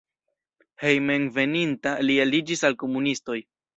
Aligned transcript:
Hejmenveninta 0.83 1.93
li 2.07 2.17
aliĝis 2.25 2.67
al 2.71 2.79
komunistoj. 2.85 3.39